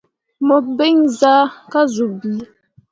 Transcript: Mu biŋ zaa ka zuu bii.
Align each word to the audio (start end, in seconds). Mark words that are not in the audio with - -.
Mu 0.47 0.57
biŋ 0.77 0.95
zaa 1.19 1.43
ka 1.71 1.81
zuu 1.93 2.11
bii. 2.19 2.41